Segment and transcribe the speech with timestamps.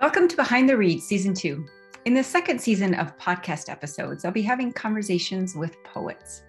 [0.00, 1.66] Welcome to Behind the Read Season 2.
[2.06, 6.40] In the second season of podcast episodes, I'll be having conversations with poets.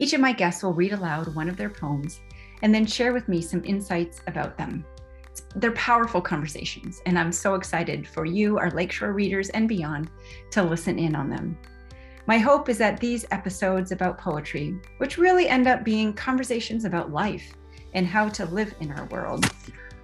[0.00, 2.18] Each of my guests will read aloud one of their poems
[2.62, 4.84] and then share with me some insights about them.
[5.54, 10.10] They're powerful conversations, and I'm so excited for you, our Lakeshore readers, and beyond
[10.50, 11.56] to listen in on them.
[12.26, 17.12] My hope is that these episodes about poetry, which really end up being conversations about
[17.12, 17.54] life
[17.94, 19.48] and how to live in our world,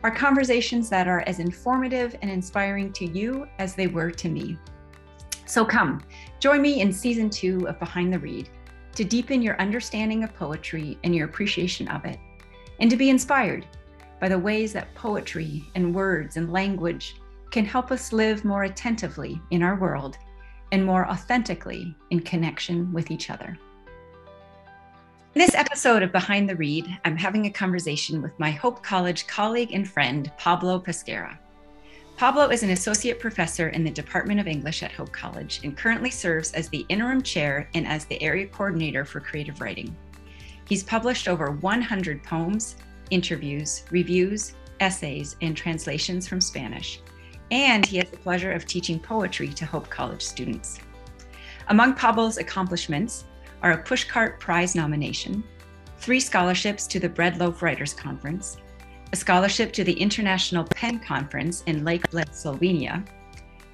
[0.06, 4.56] are conversations that are as informative and inspiring to you as they were to me.
[5.46, 6.00] So come,
[6.38, 8.48] join me in season two of Behind the Read
[8.94, 12.20] to deepen your understanding of poetry and your appreciation of it,
[12.78, 13.66] and to be inspired
[14.20, 17.16] by the ways that poetry and words and language
[17.50, 20.16] can help us live more attentively in our world
[20.70, 23.58] and more authentically in connection with each other.
[25.36, 29.26] In this episode of Behind the Read, I'm having a conversation with my Hope College
[29.26, 31.36] colleague and friend, Pablo Pesquera.
[32.16, 36.08] Pablo is an associate professor in the Department of English at Hope College and currently
[36.08, 39.94] serves as the interim chair and as the area coordinator for creative writing.
[40.66, 42.76] He's published over 100 poems,
[43.10, 47.02] interviews, reviews, essays, and translations from Spanish.
[47.50, 50.78] And he has the pleasure of teaching poetry to Hope College students.
[51.68, 53.24] Among Pablo's accomplishments
[53.62, 55.42] are a Pushcart Prize nomination,
[55.98, 58.58] three scholarships to the Bread Loaf Writers Conference,
[59.12, 63.06] a scholarship to the International PEN Conference in Lake Bled, Slovenia,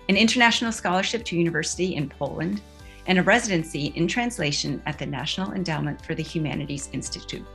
[0.09, 2.61] an international scholarship to university in Poland,
[3.07, 7.47] and a residency in translation at the National Endowment for the Humanities Institute.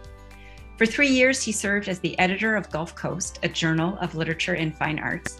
[0.77, 4.55] For three years, he served as the editor of Gulf Coast, a journal of literature
[4.55, 5.39] and fine arts,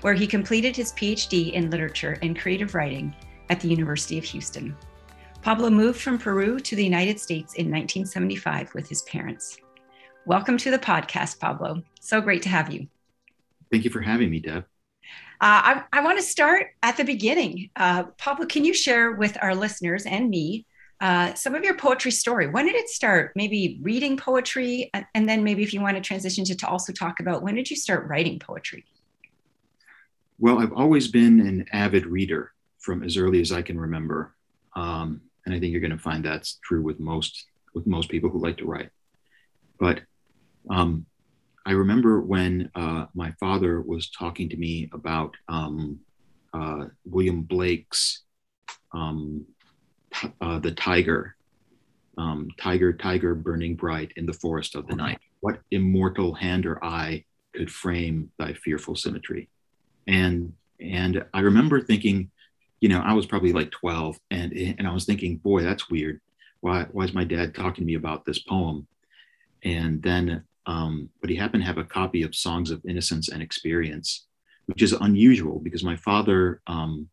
[0.00, 3.14] where he completed his PhD in literature and creative writing
[3.50, 4.76] at the University of Houston.
[5.42, 9.56] Pablo moved from Peru to the United States in 1975 with his parents.
[10.26, 11.82] Welcome to the podcast, Pablo.
[12.00, 12.88] So great to have you.
[13.70, 14.64] Thank you for having me, Deb.
[15.40, 17.70] Uh, I, I want to start at the beginning.
[17.76, 20.66] Uh, Pablo, can you share with our listeners and me
[21.00, 22.48] uh, some of your poetry story?
[22.48, 23.32] When did it start?
[23.36, 27.20] Maybe reading poetry, and then maybe if you want to transition to, to also talk
[27.20, 28.84] about when did you start writing poetry?
[30.40, 34.34] Well, I've always been an avid reader from as early as I can remember.
[34.74, 38.28] Um, and I think you're going to find that's true with most with most people
[38.28, 38.90] who like to write.
[39.80, 40.02] But
[40.68, 41.06] um,
[41.64, 46.00] I remember when uh, my father was talking to me about um,
[46.52, 48.24] uh, William Blake's
[48.92, 49.46] um,
[50.42, 51.34] uh, The Tiger,
[52.18, 55.18] um, Tiger, Tiger burning bright in the forest of the night.
[55.40, 59.48] What immortal hand or eye could frame thy fearful symmetry?
[60.06, 62.30] And and I remember thinking,
[62.80, 66.20] you know, I was probably like 12 and, and I was thinking, boy, that's weird.
[66.60, 68.86] Why, why is my dad talking to me about this poem?
[69.64, 73.42] And then, um, but he happened to have a copy of Songs of Innocence and
[73.42, 74.26] Experience,
[74.66, 77.08] which is unusual because my father, um,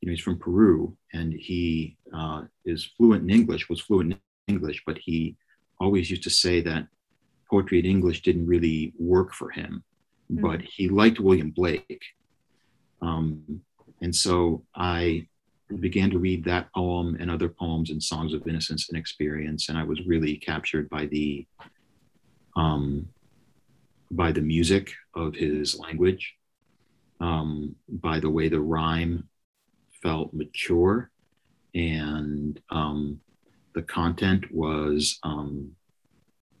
[0.00, 4.20] you know, he's from Peru and he uh, is fluent in English, was fluent in
[4.48, 5.36] English, but he
[5.80, 6.86] always used to say that
[7.50, 9.82] poetry in English didn't really work for him.
[10.30, 10.42] Mm-hmm.
[10.42, 12.02] But he liked William Blake.
[13.00, 13.60] Um,
[14.02, 15.28] and so I
[15.80, 19.68] began to read that poem and other poems and songs of innocence and experience.
[19.68, 21.46] And I was really captured by the
[22.54, 23.08] um,
[24.10, 26.34] by the music of his language,
[27.20, 29.26] um, by the way the rhyme
[30.02, 31.10] felt mature,
[31.74, 33.18] and um,
[33.74, 35.70] the content was um,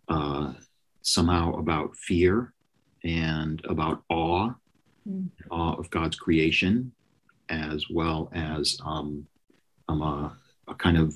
[0.08, 0.54] uh,
[1.02, 2.54] somehow about fear
[3.04, 4.50] and about awe,
[5.06, 5.28] mm.
[5.50, 6.92] awe of God's creation,
[7.52, 9.26] as well as um,
[9.88, 10.36] um, a,
[10.68, 11.14] a kind of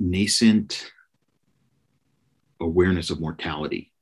[0.00, 0.90] nascent
[2.60, 3.92] awareness of mortality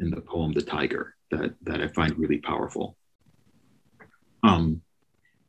[0.00, 2.96] in the poem The Tiger that, that I find really powerful.
[4.42, 4.80] Um,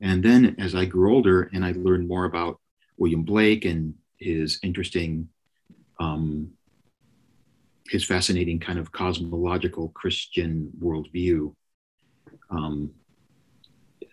[0.02, 2.60] and then as I grew older and I learned more about
[2.98, 5.30] William Blake and his interesting,
[6.02, 6.52] um,
[7.88, 11.56] his fascinating kind of cosmological Christian worldview,
[12.50, 12.92] um,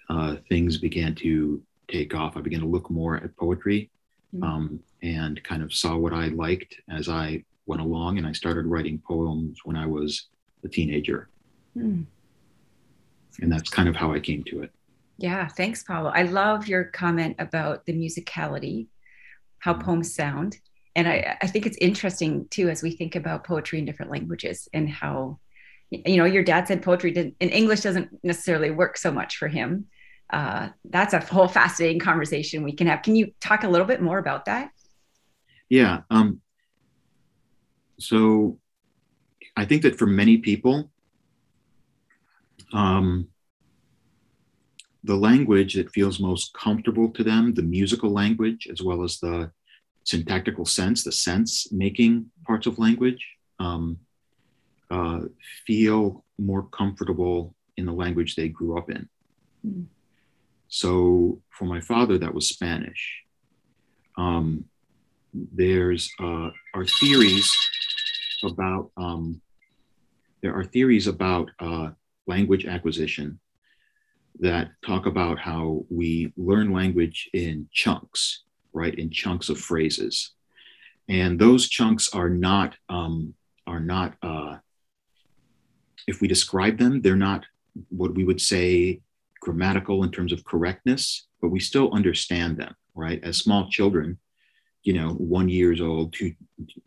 [0.09, 2.37] uh, things began to take off.
[2.37, 3.91] I began to look more at poetry
[4.35, 4.45] mm-hmm.
[4.45, 8.19] um, and kind of saw what I liked as I went along.
[8.19, 10.27] And I started writing poems when I was
[10.65, 11.29] a teenager.
[11.77, 12.07] Mm.
[13.41, 14.71] And that's kind of how I came to it.
[15.19, 16.11] Yeah, thanks, Pablo.
[16.11, 18.87] I love your comment about the musicality,
[19.59, 19.83] how mm-hmm.
[19.83, 20.59] poems sound.
[20.95, 24.69] And I, I think it's interesting too as we think about poetry in different languages
[24.73, 25.39] and how
[25.91, 29.49] you know your dad said poetry did, in english doesn't necessarily work so much for
[29.49, 29.87] him
[30.31, 33.03] uh, that's a whole fascinating conversation we can have.
[33.03, 34.71] Can you talk a little bit more about that?
[35.69, 36.03] Yeah.
[36.11, 36.41] Um,
[37.99, 38.59] so
[39.57, 40.91] I think that for many people,
[42.73, 43.29] um,
[45.05, 49.51] the language that feels most comfortable to them, the musical language, as well as the
[50.05, 53.25] syntactical sense, the sense making parts of language,
[53.61, 53.99] um,
[54.91, 55.21] uh,
[55.67, 59.09] feel more comfortable in the language they grew up in.
[59.67, 59.87] Mm.
[60.69, 63.23] So for my father, that was Spanish.
[64.17, 64.65] Um,
[65.33, 66.51] there's uh,
[67.01, 67.51] theories
[68.45, 69.41] about um,
[70.43, 71.91] there are theories about uh,
[72.27, 73.41] language acquisition
[74.39, 78.43] that talk about how we learn language in chunks,
[78.73, 78.95] right?
[78.95, 80.33] In chunks of phrases,
[81.09, 83.35] and those chunks are not um,
[83.67, 84.15] are not.
[84.23, 84.57] Uh,
[86.07, 87.45] if we describe them, they're not
[87.89, 89.01] what we would say
[89.47, 93.21] grammatical in terms of correctness, but we still understand them, right?
[93.23, 94.19] As small children,
[94.83, 96.35] you know, one years old, two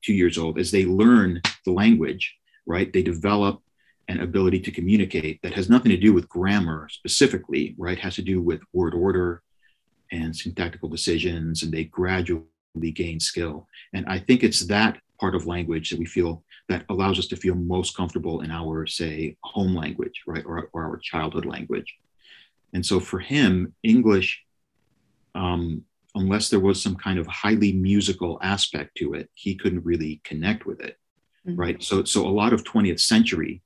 [0.05, 2.35] two years old, as they learn the language,
[2.65, 2.91] right?
[2.91, 3.61] They develop
[4.09, 7.97] an ability to communicate that has nothing to do with grammar specifically, right?
[7.97, 9.41] It has to do with word order
[10.11, 13.67] and syntactical decisions, and they gradually gain skill.
[13.93, 17.37] And I think it's that part of language that we feel that allows us to
[17.43, 21.89] feel most comfortable in our, say, home language, right, or, or our childhood language.
[22.73, 24.43] And so for him, English,
[25.35, 25.83] um,
[26.15, 30.65] unless there was some kind of highly musical aspect to it, he couldn't really connect
[30.65, 30.97] with it,
[31.47, 31.59] mm-hmm.
[31.59, 31.83] right?
[31.83, 33.61] So, so a lot of 20th century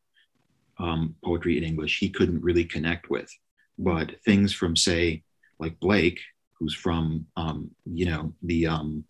[0.80, 3.32] um, poetry in English he couldn't really connect with.
[3.78, 5.24] But things from, say,
[5.60, 6.20] like Blake,
[6.54, 9.04] who's from, um, you know, the um,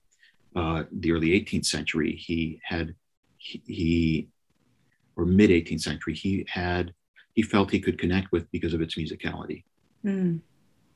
[0.55, 2.95] uh, the early 18th century, he had
[3.37, 4.27] he, he
[5.15, 6.93] or mid 18th century, he had
[7.33, 9.63] he felt he could connect with because of its musicality.
[10.05, 10.39] Mm.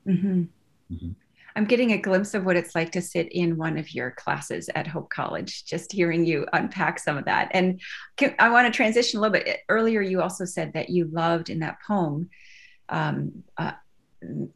[0.07, 0.44] Mm-hmm.
[0.92, 1.12] Mm-hmm.
[1.56, 4.69] I'm getting a glimpse of what it's like to sit in one of your classes
[4.75, 7.50] at Hope College, just hearing you unpack some of that.
[7.51, 7.81] And
[8.15, 9.62] can, I want to transition a little bit.
[9.68, 12.30] Earlier, you also said that you loved in that poem
[12.89, 13.71] um, uh,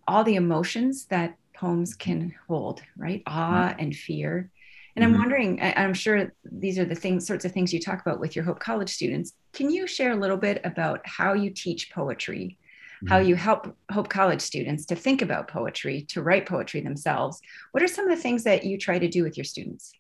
[0.07, 3.21] all the emotions that poems can hold, right?
[3.27, 3.79] Awe mm-hmm.
[3.79, 4.49] and fear.
[4.95, 5.19] And I'm mm-hmm.
[5.19, 8.43] wondering, I'm sure these are the things, sorts of things you talk about with your
[8.43, 9.33] Hope College students.
[9.53, 12.57] Can you share a little bit about how you teach poetry
[13.07, 13.29] how mm-hmm.
[13.29, 17.41] you help Hope College students to think about poetry, to write poetry themselves.
[17.71, 19.91] What are some of the things that you try to do with your students?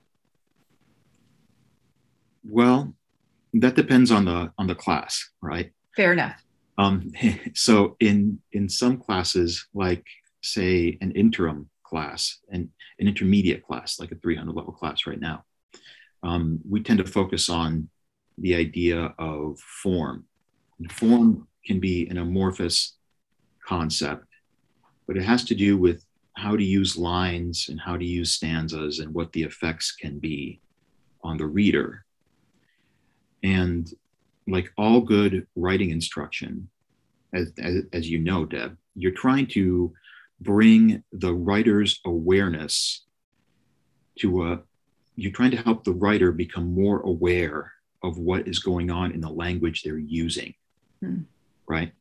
[2.43, 2.93] Well,
[3.53, 5.71] that depends on the on the class, right?
[5.95, 6.41] Fair enough.
[6.77, 7.11] Um,
[7.53, 10.05] so in in some classes, like
[10.41, 12.69] say an interim class and
[12.99, 15.43] an intermediate class, like a 300 level class right now,
[16.23, 17.89] um, we tend to focus on
[18.37, 20.25] the idea of form.
[20.81, 22.97] And form can be an amorphous
[23.63, 24.25] concept,
[25.05, 28.97] but it has to do with how to use lines and how to use stanzas
[28.97, 30.59] and what the effects can be
[31.23, 32.03] on the reader.
[33.43, 33.87] And
[34.47, 36.67] like all good writing instruction,
[37.31, 39.93] as, as, as, you know, Deb, you're trying to
[40.39, 43.05] bring the writer's awareness
[44.17, 44.61] to a,
[45.15, 49.21] you're trying to help the writer become more aware of what is going on in
[49.21, 50.55] the language they're using.
[51.01, 51.21] Hmm
[51.71, 51.93] right?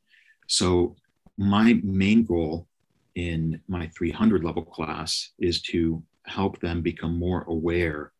[0.48, 0.96] So
[1.38, 2.66] my main goal
[3.14, 8.12] in my 300 level class is to help them become more aware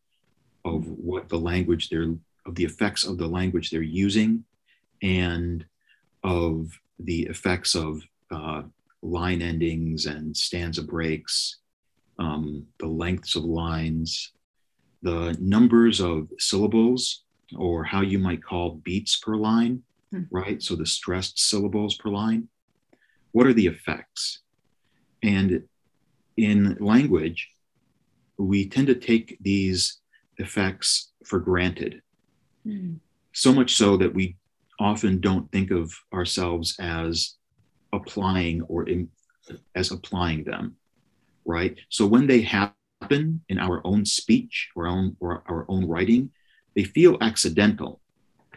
[0.63, 2.15] of what the language they're
[2.45, 4.43] of the effects of the language they're using
[5.03, 5.65] and
[6.23, 8.01] of the effects of
[8.31, 8.63] uh,
[9.01, 11.57] line endings and stanza breaks
[12.17, 14.31] um, the lengths of lines
[15.03, 17.23] the numbers of syllables
[17.55, 20.23] or how you might call beats per line Hmm.
[20.29, 20.61] right?
[20.61, 22.49] So the stressed syllables per line.
[23.31, 24.41] What are the effects?
[25.23, 25.63] And
[26.35, 27.49] in language,
[28.37, 29.99] we tend to take these
[30.37, 32.01] effects for granted.
[32.65, 32.97] Mm.
[33.33, 34.37] So much so that we
[34.79, 37.35] often don't think of ourselves as
[37.93, 39.09] applying or in,
[39.75, 40.75] as applying them,
[41.45, 41.77] right?
[41.89, 46.31] So when they happen in our own speech or, own, or our own writing,
[46.75, 48.01] they feel accidental.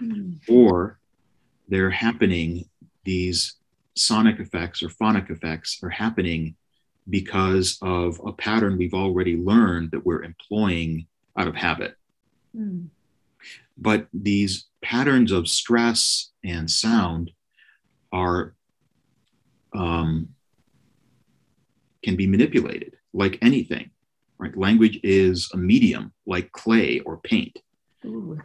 [0.01, 0.41] Mm.
[0.49, 0.99] Or
[1.69, 2.69] they're happening,
[3.05, 3.57] these
[3.97, 6.57] sonic effects or phonic effects are happening
[7.09, 11.07] because of a pattern we've already learned that we're employing
[11.37, 11.95] out of habit.
[12.57, 12.89] Mm.
[13.77, 17.31] But these patterns of stress and sound
[18.13, 18.55] are
[19.75, 20.29] um,
[22.03, 23.91] can be manipulated like anything.
[24.39, 24.57] Right?
[24.57, 27.59] Language is a medium like clay or paint.
[28.05, 28.41] Ooh.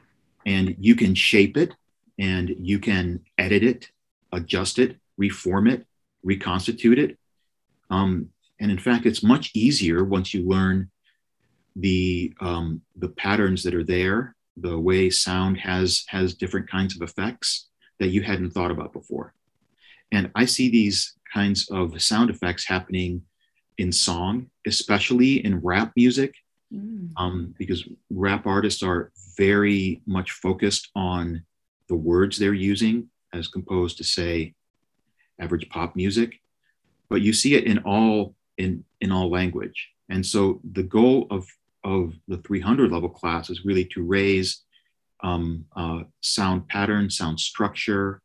[0.45, 1.73] And you can shape it
[2.19, 3.89] and you can edit it,
[4.31, 5.87] adjust it, reform it,
[6.21, 7.17] reconstitute it.
[7.89, 10.91] Um, and in fact, it's much easier once you learn
[11.75, 17.01] the um, the patterns that are there, the way sound has has different kinds of
[17.01, 19.33] effects that you hadn't thought about before.
[20.11, 23.23] And I see these kinds of sound effects happening
[23.77, 26.33] in song, especially in rap music,
[26.73, 27.11] mm.
[27.15, 31.43] um, because rap artists are very much focused on
[31.89, 34.53] the words they're using as composed to, say,
[35.39, 36.39] average pop music.
[37.09, 41.47] But you see it in all in in all language, and so the goal of
[41.83, 44.63] of the 300 level class is really to raise
[45.23, 48.21] um, uh, sound pattern, sound structure,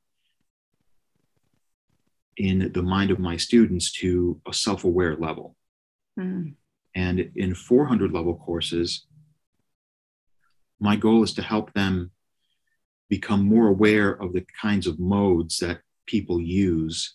[2.36, 5.56] in the mind of my students to a self aware level.
[6.18, 6.54] Mm.
[6.94, 9.06] And in 400 level courses,
[10.80, 12.10] my goal is to help them
[13.08, 17.14] become more aware of the kinds of modes that people use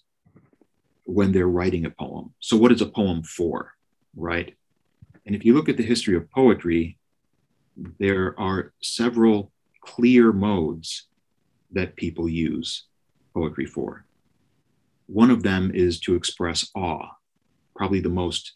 [1.06, 2.34] when they're writing a poem.
[2.40, 3.74] So, what is a poem for,
[4.16, 4.56] right?
[5.26, 6.98] And if you look at the history of poetry,
[8.00, 11.08] there are several clear modes
[11.72, 12.86] that people use
[13.34, 14.06] poetry for.
[15.08, 17.10] One of them is to express awe,
[17.76, 18.54] probably the most,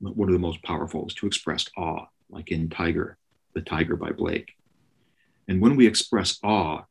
[0.00, 3.18] one of the most powerful is to express awe, like in Tiger,
[3.54, 4.54] The Tiger by Blake.
[5.48, 6.82] And when we express awe,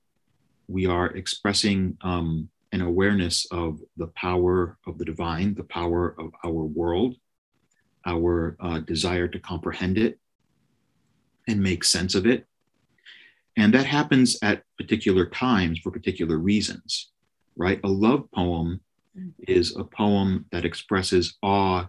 [0.68, 6.32] we are expressing um, an awareness of the power of the divine, the power of
[6.44, 7.16] our world,
[8.06, 10.20] our uh, desire to comprehend it
[11.48, 12.46] and make sense of it.
[13.58, 17.12] And that happens at particular times for particular reasons,
[17.58, 17.80] right?
[17.84, 18.80] A love poem
[19.48, 21.88] is a poem that expresses awe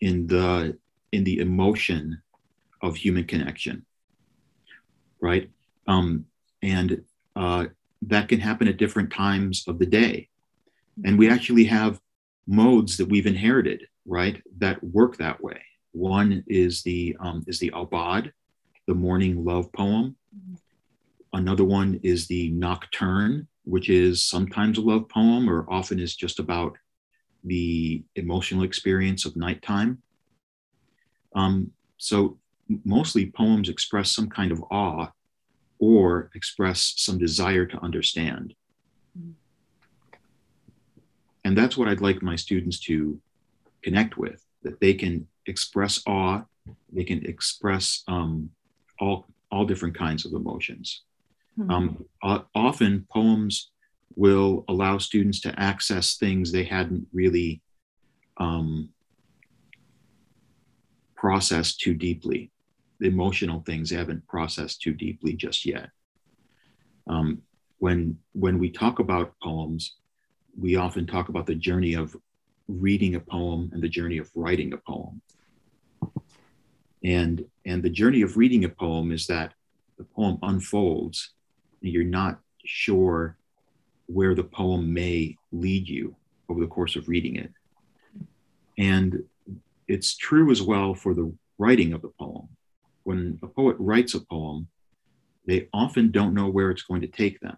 [0.00, 0.76] in the
[1.12, 2.22] in the emotion
[2.82, 3.84] of human connection
[5.20, 5.50] right
[5.90, 6.24] um,
[6.62, 7.02] and
[7.34, 7.66] uh,
[8.02, 10.28] that can happen at different times of the day.
[11.04, 12.00] And we actually have
[12.46, 15.60] modes that we've inherited right that work that way.
[15.92, 18.32] One is the um, is the aubade
[18.86, 20.16] the morning love poem.
[21.32, 26.38] Another one is the nocturne which is sometimes a love poem or often is just
[26.38, 26.76] about
[27.44, 30.02] the emotional experience of nighttime.
[31.36, 32.38] Um, so
[32.84, 35.08] mostly poems express some kind of awe
[35.80, 38.54] or express some desire to understand.
[41.44, 43.18] And that's what I'd like my students to
[43.82, 46.42] connect with, that they can express awe,
[46.92, 48.50] they can express um,
[49.00, 51.02] all, all different kinds of emotions.
[51.58, 51.70] Mm-hmm.
[51.70, 53.70] Um, uh, often poems
[54.16, 57.62] will allow students to access things they hadn't really
[58.36, 58.90] um,
[61.16, 62.50] processed too deeply,
[63.00, 65.90] the emotional things haven't processed too deeply just yet.
[67.06, 67.42] Um,
[67.78, 69.96] when, when we talk about poems,
[70.58, 72.14] we often talk about the journey of
[72.68, 75.20] reading a poem and the journey of writing a poem.
[77.02, 79.54] And, and the journey of reading a poem is that
[79.96, 81.30] the poem unfolds
[81.80, 83.36] you're not sure
[84.06, 86.14] where the poem may lead you
[86.48, 87.52] over the course of reading it.
[88.78, 89.24] And
[89.88, 92.48] it's true as well for the writing of the poem.
[93.04, 94.68] When a poet writes a poem,
[95.46, 97.56] they often don't know where it's going to take them.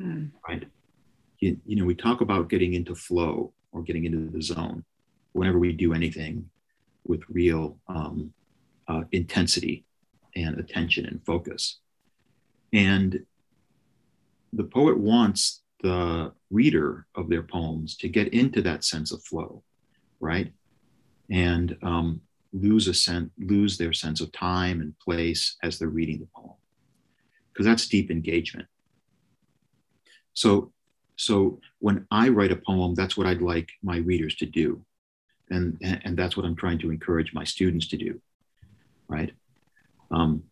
[0.00, 0.30] Mm.
[0.48, 0.66] Right?
[1.40, 4.84] You, you know, we talk about getting into flow or getting into the zone
[5.32, 6.50] whenever we do anything
[7.06, 8.32] with real um,
[8.88, 9.84] uh, intensity
[10.34, 11.78] and attention and focus.
[12.72, 13.24] And
[14.52, 19.62] the poet wants the reader of their poems to get into that sense of flow,
[20.18, 20.52] right?
[21.30, 22.20] And um,
[22.52, 26.56] lose a sense, lose their sense of time and place as they're reading the poem,
[27.52, 28.66] because that's deep engagement.
[30.34, 30.72] So,
[31.16, 34.84] so when I write a poem, that's what I'd like my readers to do,
[35.50, 38.20] and and that's what I'm trying to encourage my students to do,
[39.08, 39.32] right?
[40.10, 40.44] Um,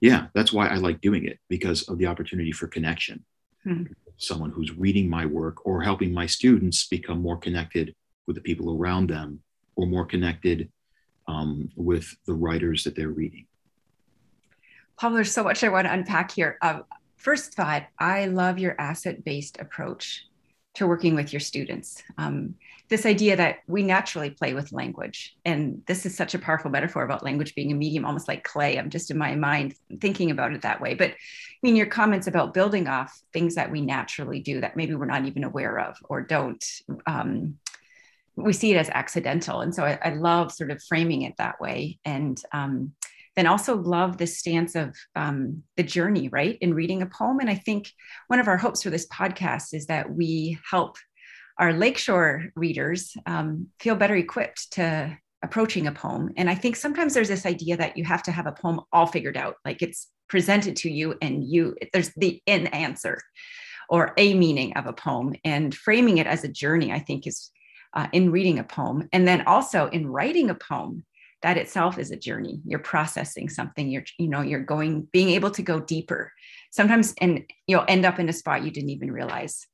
[0.00, 3.24] yeah, that's why I like doing it because of the opportunity for connection.
[3.64, 3.84] Hmm.
[4.16, 7.94] Someone who's reading my work or helping my students become more connected
[8.26, 9.40] with the people around them
[9.78, 10.70] or more connected
[11.28, 13.46] um, with the writers that they're reading.
[14.98, 16.58] Paul, there's so much I want to unpack here.
[16.60, 16.80] Uh,
[17.16, 20.24] first thought, I love your asset based approach
[20.74, 22.02] to working with your students.
[22.18, 22.56] Um,
[22.88, 25.36] this idea that we naturally play with language.
[25.44, 28.78] And this is such a powerful metaphor about language being a medium, almost like clay.
[28.78, 30.94] I'm just in my mind thinking about it that way.
[30.94, 31.16] But I
[31.62, 35.26] mean, your comments about building off things that we naturally do that maybe we're not
[35.26, 36.64] even aware of or don't.
[37.06, 37.58] Um,
[38.42, 39.60] we see it as accidental.
[39.60, 41.98] And so I, I, love sort of framing it that way.
[42.04, 42.92] And um,
[43.36, 47.40] then also love the stance of um, the journey, right, in reading a poem.
[47.40, 47.90] And I think
[48.28, 50.96] one of our hopes for this podcast is that we help
[51.58, 56.30] our lakeshore readers um, feel better equipped to approaching a poem.
[56.36, 59.06] And I think sometimes there's this idea that you have to have a poem all
[59.06, 63.20] figured out, like it's presented to you and you there's the in answer
[63.88, 67.50] or a meaning of a poem and framing it as a journey i think is
[67.94, 71.04] uh, in reading a poem and then also in writing a poem
[71.42, 72.60] that itself is a journey.
[72.66, 73.88] You're processing something.
[73.88, 76.32] You're you know you're going being able to go deeper.
[76.70, 79.66] Sometimes and you'll end up in a spot you didn't even realize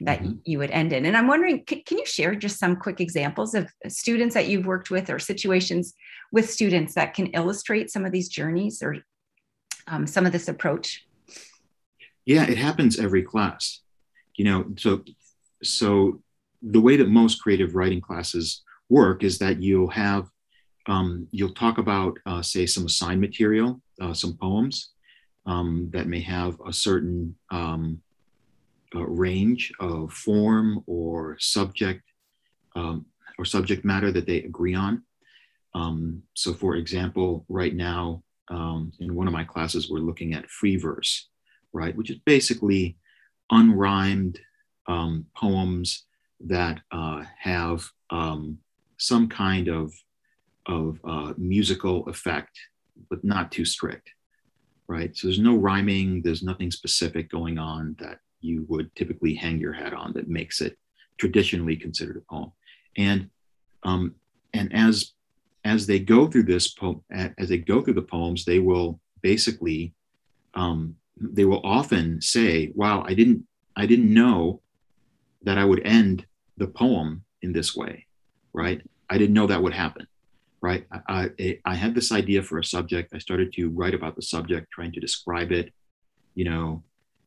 [0.00, 0.38] that mm-hmm.
[0.44, 1.06] you would end in.
[1.06, 4.66] And i'm wondering can, can you share just some quick examples of students that you've
[4.66, 5.94] worked with or situations
[6.32, 8.96] with students that can illustrate some of these journeys or
[9.86, 11.06] um, some of this approach?
[12.24, 13.80] Yeah it happens every class.
[14.34, 15.04] You know so
[15.62, 16.22] so
[16.62, 20.28] the way that most creative writing classes work is that you'll have
[20.86, 24.90] um, you'll talk about uh, say some assigned material uh, some poems
[25.46, 28.00] um, that may have a certain um,
[28.94, 32.02] uh, range of form or subject
[32.76, 33.06] um,
[33.38, 35.02] or subject matter that they agree on.
[35.74, 40.50] Um, so for example right now um, in one of my classes we're looking at
[40.50, 41.28] free verse
[41.72, 42.98] right which is basically
[43.50, 44.38] unrhymed
[45.34, 46.04] poems
[46.46, 48.58] that uh, have um,
[48.98, 49.92] some kind of,
[50.66, 52.58] of uh, musical effect,
[53.10, 54.10] but not too strict,
[54.86, 55.16] right?
[55.16, 59.72] So there's no rhyming, there's nothing specific going on that you would typically hang your
[59.72, 60.76] hat on that makes it
[61.18, 62.52] traditionally considered a poem.
[62.96, 63.30] And
[63.84, 64.14] um,
[64.52, 65.12] and as
[65.64, 69.94] as they go through this poem, as they go through the poems, they will basically
[70.54, 73.46] um, they will often say, "Wow, I didn't
[73.76, 74.60] I didn't know
[75.42, 78.06] that I would end the poem in this way,
[78.52, 78.82] right?
[79.10, 80.06] I didn't know that would happen,
[80.60, 80.86] right?
[80.92, 83.12] I, I, I had this idea for a subject.
[83.14, 85.72] I started to write about the subject, trying to describe it,
[86.34, 86.82] you know,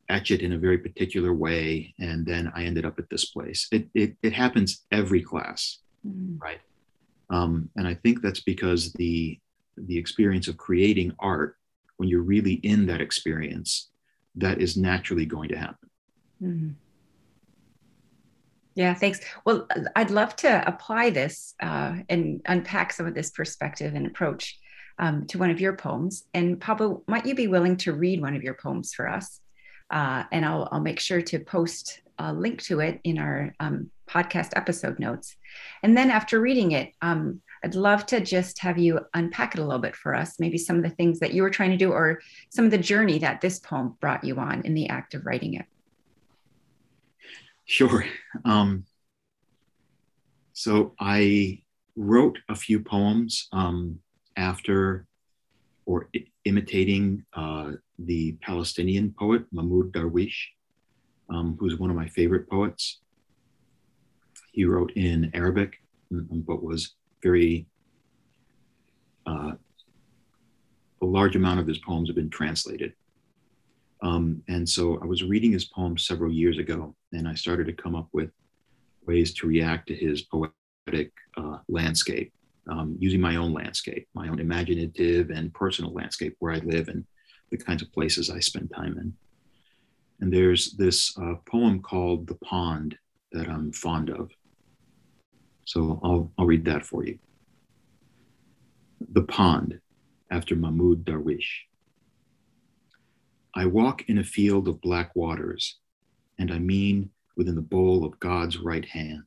[0.09, 1.93] etch it in a very particular way.
[1.99, 3.67] And then I ended up at this place.
[3.71, 6.39] It, it, it happens every class, mm.
[6.41, 6.59] right?
[7.29, 9.39] Um, and I think that's because the,
[9.77, 11.57] the experience of creating art,
[11.97, 13.89] when you're really in that experience,
[14.35, 15.89] that is naturally going to happen.
[16.41, 16.73] Mm.
[18.75, 19.21] Yeah, thanks.
[19.45, 24.59] Well, I'd love to apply this uh, and unpack some of this perspective and approach
[24.99, 26.25] um, to one of your poems.
[26.33, 29.39] And Pablo, might you be willing to read one of your poems for us?
[29.89, 33.91] Uh, and I'll, I'll make sure to post a link to it in our um,
[34.09, 35.35] podcast episode notes.
[35.81, 39.63] And then after reading it, um, I'd love to just have you unpack it a
[39.63, 41.91] little bit for us, maybe some of the things that you were trying to do
[41.91, 45.25] or some of the journey that this poem brought you on in the act of
[45.25, 45.65] writing it.
[47.65, 48.05] Sure.
[48.43, 48.85] Um,
[50.53, 51.63] so I
[51.95, 53.99] wrote a few poems um,
[54.37, 55.07] after
[55.85, 60.35] or I- imitating uh, the Palestinian poet Mahmoud Darwish,
[61.29, 62.99] um, who's one of my favorite poets.
[64.51, 67.65] He wrote in Arabic, but was very,
[69.25, 69.53] uh,
[71.01, 72.93] a large amount of his poems have been translated.
[74.01, 77.73] Um, and so I was reading his poems several years ago, and I started to
[77.73, 78.29] come up with
[79.05, 82.33] ways to react to his poetic uh, landscape,
[82.69, 87.05] um, using my own landscape, my own imaginative and personal landscape where I live and
[87.51, 89.13] the kinds of places I spend time in.
[90.19, 92.97] And there's this uh, poem called The Pond
[93.31, 94.31] that I'm fond of.
[95.65, 97.19] So I'll, I'll read that for you.
[99.11, 99.79] The Pond,
[100.31, 101.65] after Mahmoud Darwish.
[103.57, 105.79] I walk in a field of black waters,
[106.37, 109.23] and I mean within the bowl of God's right hand,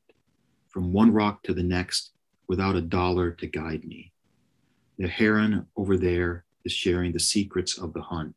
[0.69, 2.13] from one rock to the next
[2.47, 4.13] without a dollar to guide me.
[4.99, 8.35] The heron over there is sharing the secrets of the hunt,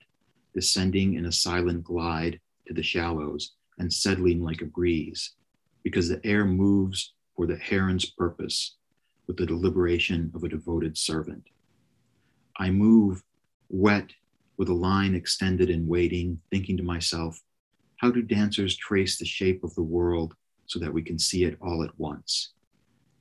[0.53, 5.33] descending in a silent glide to the shallows and settling like a breeze,
[5.83, 8.77] because the air moves for the heron's purpose
[9.27, 11.47] with the deliberation of a devoted servant.
[12.57, 13.23] I move
[13.69, 14.11] wet
[14.61, 17.41] with a line extended and waiting, thinking to myself,
[17.97, 20.35] how do dancers trace the shape of the world
[20.67, 22.53] so that we can see it all at once?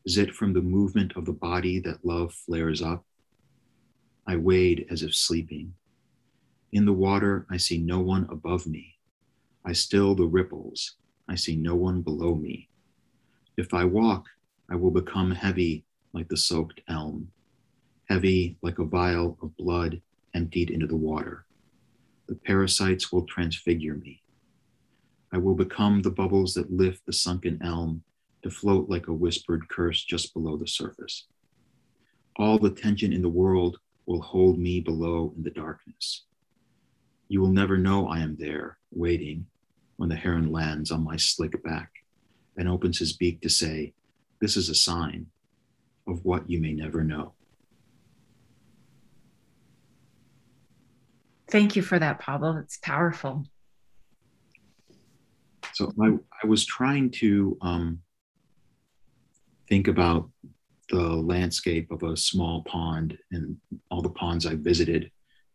[0.04, 3.06] Is it from the movement of the body that love flares up?
[4.26, 5.72] I wade as if sleeping.
[6.72, 8.98] In the water, I see no one above me.
[9.64, 10.96] I still the ripples.
[11.26, 12.68] I see no one below me.
[13.56, 14.26] If I walk,
[14.70, 17.30] I will become heavy like the soaked elm,
[18.10, 20.02] heavy like a vial of blood
[20.34, 21.44] emptied into the water.
[22.28, 24.22] The parasites will transfigure me.
[25.32, 28.02] I will become the bubbles that lift the sunken elm
[28.42, 31.26] to float like a whispered curse just below the surface.
[32.36, 36.24] All the tension in the world will hold me below in the darkness.
[37.28, 39.46] You will never know I am there, waiting,
[39.96, 41.90] when the heron lands on my slick back
[42.56, 43.92] and opens his beak to say,
[44.40, 45.26] This is a sign
[46.08, 47.34] of what you may never know.
[51.50, 52.56] Thank you for that, Pablo.
[52.58, 53.44] It's powerful.
[55.74, 58.00] So I, I was trying to um,
[59.68, 60.30] think about
[60.90, 63.56] the landscape of a small pond and
[63.90, 65.10] all the ponds I visited,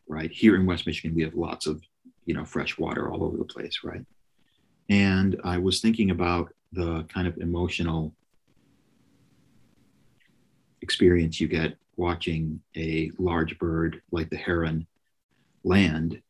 [0.08, 0.32] right?
[0.32, 1.82] Here in West Michigan, we have lots of,
[2.26, 4.06] you know, fresh water all over the place, right?
[4.90, 8.14] And I was thinking about the kind of emotional
[10.82, 14.86] experience you get watching a large bird like the heron
[15.66, 16.22] land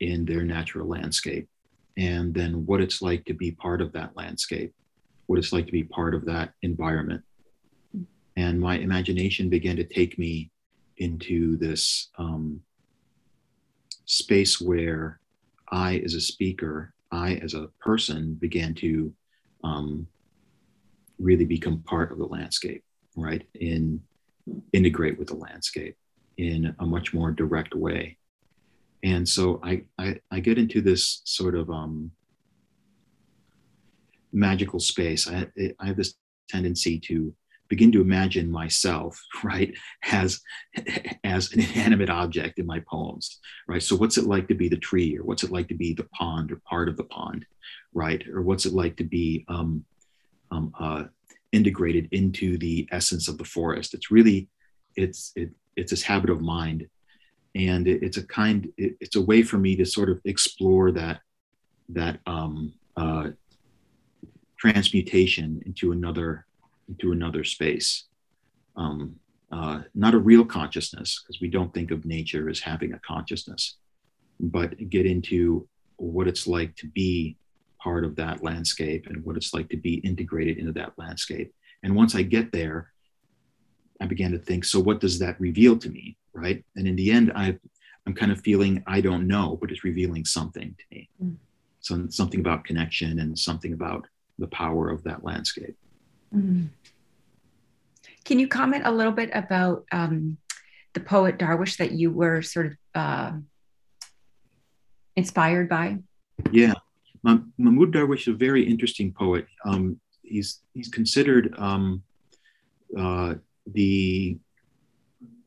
[0.00, 1.48] in their natural landscape
[1.96, 4.72] and then what it's like to be part of that landscape,
[5.26, 7.22] what it's like to be part of that environment.
[8.36, 10.50] And my imagination began to take me
[10.96, 12.60] into this um,
[14.06, 15.20] space where
[15.70, 19.12] I, as a speaker, I, as a person, began to
[19.62, 20.06] um,
[21.18, 22.82] really become part of the landscape,
[23.16, 23.46] right?
[23.54, 24.00] In
[24.74, 25.96] integrate with the landscape
[26.36, 28.18] in a much more direct way
[29.04, 32.10] and so I, I, I get into this sort of um,
[34.32, 35.28] magical space.
[35.28, 35.46] I,
[35.78, 36.14] I have this
[36.48, 37.34] tendency to
[37.68, 39.74] begin to imagine myself right
[40.10, 40.40] as
[41.22, 43.82] as an inanimate object in my poems right?
[43.82, 46.08] So what's it like to be the tree or what's it like to be the
[46.14, 47.46] pond or part of the pond
[47.92, 48.26] right?
[48.28, 49.84] Or what's it like to be um,
[50.50, 51.04] um, uh,
[51.52, 53.94] integrated into the essence of the forest?
[53.94, 54.48] It's really
[54.96, 56.86] it's it, it's this habit of mind
[57.54, 60.90] and it, it's a kind it, it's a way for me to sort of explore
[60.92, 61.20] that
[61.90, 63.30] that um, uh,
[64.58, 66.46] transmutation into another
[66.88, 68.04] into another space.
[68.76, 69.16] Um,
[69.52, 73.76] uh, not a real consciousness because we don't think of nature as having a consciousness
[74.40, 77.36] but get into what it's like to be
[77.80, 81.54] part of that landscape and what it's like to be integrated into that landscape.
[81.82, 82.90] And once i get there
[84.00, 86.64] i began to think so what does that reveal to me right?
[86.76, 87.56] And in the end, I,
[88.06, 91.08] I'm kind of feeling I don't know, but it's revealing something to me.
[91.22, 91.36] Mm.
[91.80, 94.06] So, something about connection and something about
[94.38, 95.76] the power of that landscape.
[96.34, 96.68] Mm.
[98.24, 100.38] Can you comment a little bit about um,
[100.94, 103.32] the poet Darwish that you were sort of uh,
[105.16, 105.98] inspired by?
[106.50, 106.74] Yeah,
[107.22, 109.46] Mahmoud Darwish is a very interesting poet.
[109.64, 112.02] Um, he's he's considered um,
[112.98, 113.34] uh,
[113.66, 114.38] the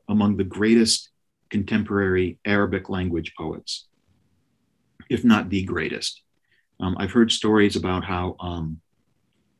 [0.08, 1.10] among the greatest
[1.50, 3.86] contemporary Arabic language poets,
[5.08, 6.22] if not the greatest.
[6.80, 8.80] Um, I've heard stories about how, um,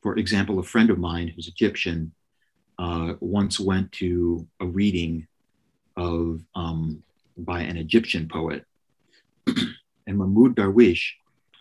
[0.01, 2.13] for example, a friend of mine who's Egyptian
[2.77, 5.27] uh, once went to a reading
[5.97, 7.03] of um,
[7.37, 8.65] by an Egyptian poet,
[9.47, 11.11] and Mahmoud Darwish,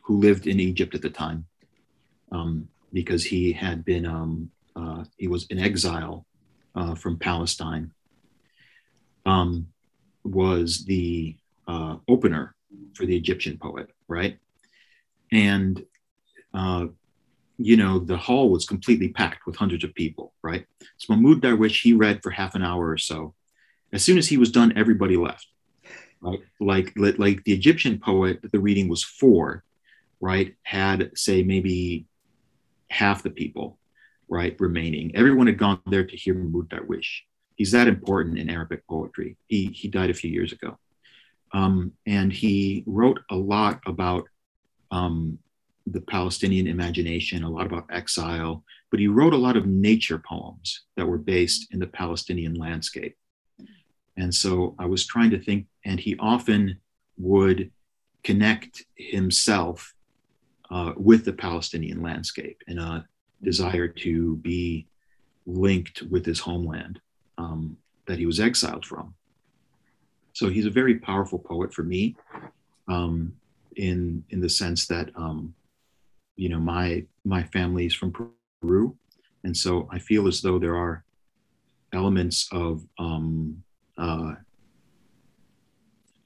[0.05, 1.47] who lived in Egypt at the time,
[2.31, 6.25] um, because he had been um, uh, he was in exile
[6.77, 7.93] uh, from Palestine
[9.29, 9.69] um,
[10.25, 11.37] was the
[11.67, 12.55] uh, opener
[12.95, 14.39] for the Egyptian poet, right?
[15.31, 15.85] And,
[16.55, 16.87] uh,
[17.59, 20.65] you know, the hall was completely packed with hundreds of people, right?
[20.97, 23.35] So Mahmoud Darwish, he read for half an hour or so.
[23.93, 25.47] As soon as he was done, everybody left,
[26.23, 26.41] right?
[26.61, 29.63] Like, like the Egyptian poet the reading was for,
[30.21, 32.07] right, had, say, maybe
[32.89, 33.79] half the people,
[34.29, 35.15] right, remaining.
[35.15, 37.25] Everyone had gone there to hear Mahmoud Darwish
[37.59, 39.37] he's that important in Arabic poetry.
[39.49, 40.79] He, he died a few years ago.
[41.53, 44.25] Um, and he wrote a lot about
[44.91, 45.39] um,
[45.87, 50.85] the Palestinian imagination, a lot about exile, but he wrote a lot of nature poems
[50.97, 53.17] that were based in the Palestinian landscape.
[54.17, 56.79] And so I was trying to think, and he often
[57.19, 57.73] would
[58.23, 59.95] connect himself
[60.71, 63.07] uh, with the Palestinian landscape in a
[63.43, 64.87] desire to be
[65.47, 67.01] linked with his homeland
[67.39, 69.15] um, that he was exiled from.
[70.35, 72.17] So he's a very powerful poet for me,
[72.89, 73.33] um,
[73.77, 75.55] in in the sense that um,
[76.37, 78.13] you know my my family is from
[78.61, 78.97] Peru,
[79.45, 81.05] and so I feel as though there are
[81.93, 83.63] elements of um,
[83.97, 84.35] uh,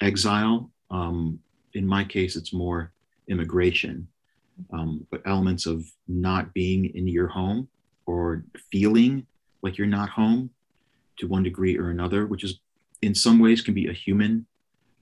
[0.00, 0.70] exile.
[0.90, 1.38] Um,
[1.74, 2.92] in my case, it's more
[3.28, 4.08] immigration,
[4.72, 7.68] um, but elements of not being in your home
[8.04, 9.26] or feeling
[9.62, 10.50] like you're not home
[11.18, 12.60] to one degree or another, which is
[13.02, 14.46] in some ways can be a human,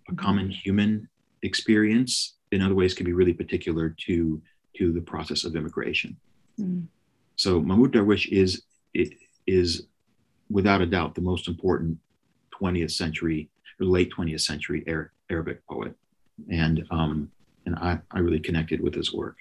[0.09, 0.25] a mm-hmm.
[0.25, 1.09] common human
[1.43, 2.37] experience.
[2.53, 4.43] In other ways, can be really particular to
[4.77, 6.17] to the process of immigration.
[6.59, 6.87] Mm.
[7.37, 8.63] So Mahmoud Darwish is
[9.47, 9.87] is
[10.51, 11.99] without a doubt the most important
[12.61, 13.49] 20th century
[13.81, 14.85] or late 20th century
[15.31, 15.95] Arabic poet,
[16.51, 17.31] and um,
[17.67, 19.37] and I, I really connected with his work.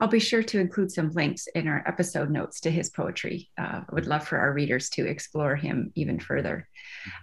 [0.00, 3.50] I'll be sure to include some links in our episode notes to his poetry.
[3.58, 6.68] Uh, I would love for our readers to explore him even further.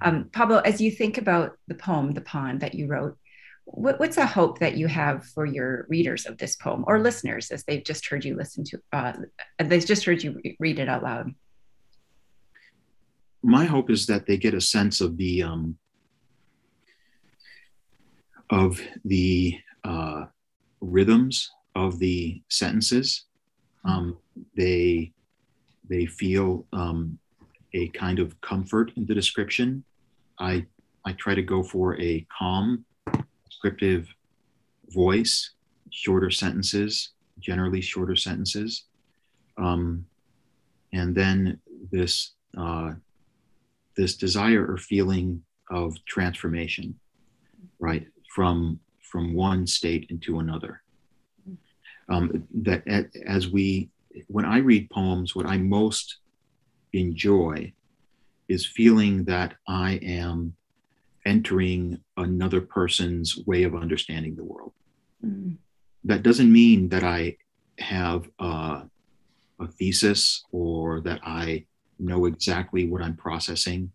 [0.03, 0.09] Mm-hmm.
[0.09, 3.17] Um, Pablo, as you think about the poem, The Pond, that you wrote,
[3.65, 7.51] what, what's a hope that you have for your readers of this poem or listeners
[7.51, 9.13] as they've just heard you listen to uh,
[9.59, 11.33] they've just heard you read it out loud
[13.41, 15.77] my hope is that they get a sense of the um,
[18.49, 20.25] of the uh,
[20.81, 23.25] rhythms of the sentences
[23.83, 24.17] um,
[24.55, 25.11] they
[25.87, 27.17] they feel um,
[27.73, 29.83] a kind of comfort in the description
[30.39, 30.65] i
[31.05, 32.83] i try to go for a calm
[33.65, 34.07] descriptive
[34.89, 35.51] voice,
[35.91, 38.85] shorter sentences, generally shorter sentences.
[39.57, 40.05] Um,
[40.93, 41.59] and then
[41.91, 42.93] this, uh,
[43.97, 46.99] this desire or feeling of transformation,
[47.79, 50.81] right, from, from one state into another.
[52.07, 52.83] Um, that
[53.25, 53.89] as we,
[54.27, 56.17] when I read poems, what I most
[56.93, 57.73] enjoy
[58.47, 60.55] is feeling that I am
[61.25, 64.73] entering another person's way of understanding the world.
[65.25, 65.57] Mm.
[66.03, 67.37] That doesn't mean that I
[67.79, 68.83] have a,
[69.59, 71.65] a thesis or that I
[71.97, 73.91] know exactly what I'm processing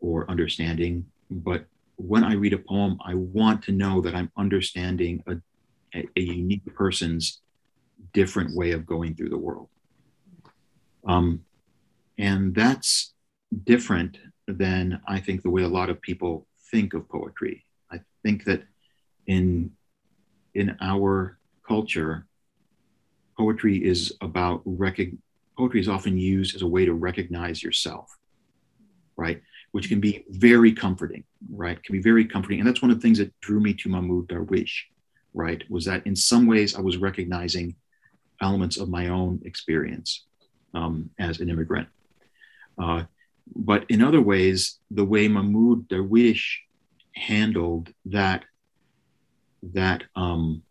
[0.00, 1.04] or understanding.
[1.30, 5.36] But when I read a poem, I want to know that I'm understanding a,
[5.94, 7.40] a, a unique person's
[8.12, 9.68] different way of going through the world.
[11.06, 11.44] Um,
[12.18, 13.14] and that's
[13.64, 17.64] different than I think the way a lot of people think of poetry.
[17.90, 18.64] I think that
[19.26, 19.72] in
[20.54, 22.26] in our culture,
[23.36, 25.12] poetry is about rec-
[25.56, 28.16] poetry is often used as a way to recognize yourself,
[29.16, 29.40] right?
[29.72, 31.80] Which can be very comforting, right?
[31.82, 34.28] Can be very comforting, and that's one of the things that drew me to Mahmoud
[34.28, 34.86] Darwish,
[35.38, 35.62] right?
[35.70, 37.76] Was that in some ways I was recognizing
[38.42, 40.24] elements of my own experience
[40.74, 41.88] um, as an immigrant.
[42.76, 43.04] Uh,
[43.54, 46.58] but in other ways, the way Mahmoud Darwish
[47.14, 48.44] handled that
[49.62, 50.62] that um,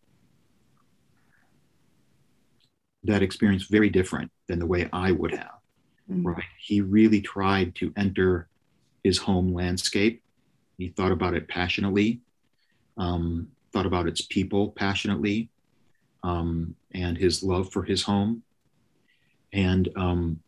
[3.04, 5.60] that experience very different than the way I would have.
[6.12, 6.28] Mm-hmm.
[6.28, 6.44] Right?
[6.60, 8.48] He really tried to enter
[9.04, 10.22] his home landscape.
[10.78, 12.22] He thought about it passionately,
[12.98, 15.50] um, thought about its people passionately,
[16.24, 18.44] um, and his love for his home.
[19.54, 20.40] And um,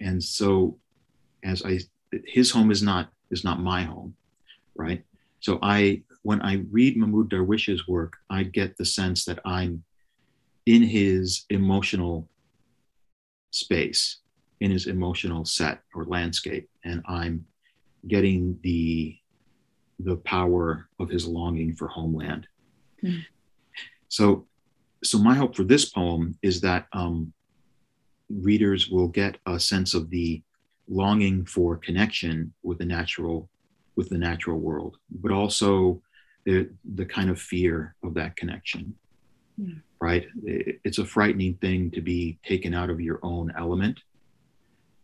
[0.00, 0.78] and so
[1.42, 1.80] as I
[2.26, 4.14] his home is not is not my home,
[4.74, 5.02] right?
[5.40, 9.84] So I when I read Mahmoud Darwish's work, I get the sense that I'm
[10.66, 12.28] in his emotional
[13.50, 14.20] space,
[14.60, 17.46] in his emotional set or landscape, and I'm
[18.08, 19.16] getting the
[19.98, 22.46] the power of his longing for homeland.
[23.02, 23.24] Mm.
[24.08, 24.46] So,
[25.02, 27.32] so my hope for this poem is that um,
[28.30, 30.42] readers will get a sense of the
[30.88, 33.48] longing for connection with the natural
[33.96, 36.02] with the natural world but also
[36.44, 38.94] the, the kind of fear of that connection
[39.56, 39.74] yeah.
[40.00, 44.00] right it, it's a frightening thing to be taken out of your own element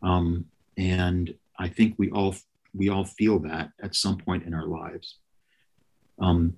[0.02, 0.44] um,
[0.76, 2.34] and i think we all
[2.74, 5.18] we all feel that at some point in our lives.
[6.20, 6.56] Um,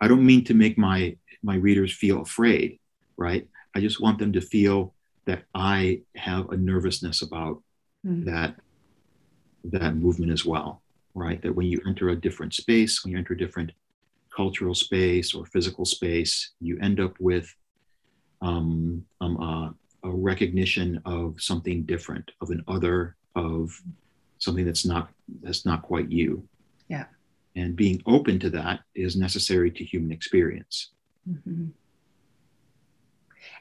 [0.00, 2.78] i don't mean to make my my readers feel afraid
[3.16, 3.48] right?
[3.74, 4.94] I just want them to feel
[5.24, 7.62] that i have a nervousness about
[8.06, 8.24] mm.
[8.26, 8.56] that
[9.64, 10.82] that movement as well
[11.14, 11.40] right?
[11.40, 13.72] That when you enter a different space when you enter a different
[14.34, 17.54] cultural space or physical space you end up with
[18.42, 19.70] um, um, uh,
[20.08, 23.80] a recognition of something different of an other of
[24.38, 25.08] something that's not
[25.42, 26.46] that's not quite you
[26.88, 27.04] yeah
[27.54, 30.90] and being open to that is necessary to human experience
[31.28, 31.66] mm-hmm.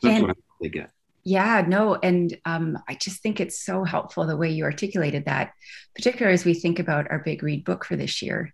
[0.01, 0.89] so that's and, what I, they get
[1.27, 1.95] yeah, no.
[1.95, 5.53] And um, I just think it's so helpful the way you articulated that,
[5.95, 8.53] particularly as we think about our big read book for this year.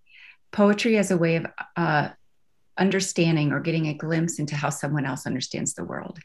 [0.52, 2.10] Poetry as a way of uh,
[2.78, 6.20] understanding or getting a glimpse into how someone else understands the world.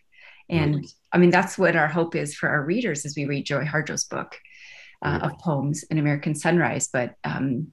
[0.49, 0.87] And.
[1.13, 4.05] I mean, that's what our hope is for our readers as we read Joy Harjo's
[4.05, 4.39] book
[5.03, 6.89] uh, of poems, An American Sunrise.
[6.93, 7.73] But um,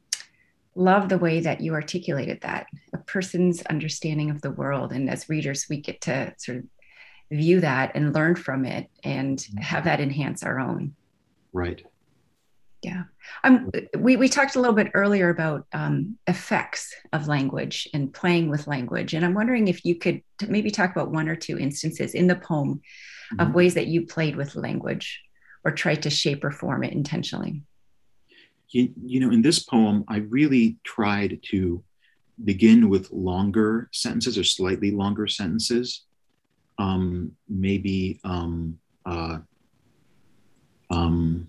[0.75, 4.91] love the way that you articulated that a person's understanding of the world.
[4.91, 6.63] And as readers, we get to sort of
[7.31, 9.57] view that and learn from it and mm-hmm.
[9.59, 10.95] have that enhance our own.
[11.51, 11.83] Right.
[12.81, 13.03] Yeah.
[13.45, 18.49] Um, we, we talked a little bit earlier about um, effects of language and playing
[18.49, 19.13] with language.
[19.13, 22.35] And I'm wondering if you could maybe talk about one or two instances in the
[22.35, 22.81] poem
[23.33, 23.39] mm-hmm.
[23.39, 25.21] of ways that you played with language
[25.63, 27.61] or tried to shape or form it intentionally.
[28.69, 31.83] You, you know, in this poem, I really tried to
[32.43, 36.05] begin with longer sentences or slightly longer sentences
[36.79, 39.39] um, maybe um, uh,
[40.89, 41.47] um,